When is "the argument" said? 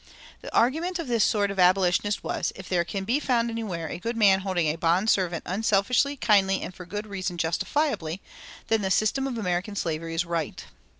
0.41-0.97